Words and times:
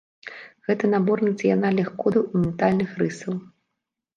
Гэта 0.69 0.87
набор 0.93 1.21
нацыянальных 1.27 1.91
кодаў 2.05 2.23
і 2.33 2.45
ментальных 2.47 2.89
рысаў. 3.03 3.33